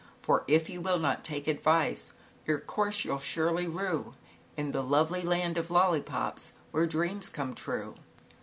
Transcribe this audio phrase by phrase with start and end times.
[0.19, 2.13] For if you will not take advice,
[2.47, 4.15] Your course you'll surely rue,
[4.57, 7.93] In the lovely land of Lollipops Where dreams come true.